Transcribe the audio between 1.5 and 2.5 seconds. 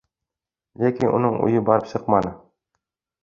барып сыҡманы.